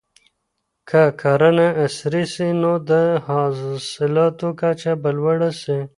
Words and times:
که 0.89 1.03
کرنه 1.21 1.67
عصري 1.83 2.23
سي 2.33 2.47
نو 2.61 2.73
د 2.89 2.91
حاصلاتو 3.25 4.47
کچه 4.59 4.93
به 5.01 5.09
لوړه 5.17 5.49
سي. 5.61 5.77